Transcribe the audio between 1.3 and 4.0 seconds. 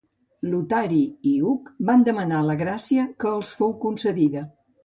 i Hug van demanar la gràcia que els fou